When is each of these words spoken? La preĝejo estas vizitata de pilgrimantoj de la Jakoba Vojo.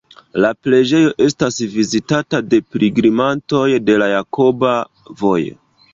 La 0.43 0.49
preĝejo 0.67 1.11
estas 1.25 1.59
vizitata 1.75 2.41
de 2.53 2.61
pilgrimantoj 2.77 3.63
de 3.91 3.99
la 4.05 4.09
Jakoba 4.17 4.73
Vojo. 5.21 5.59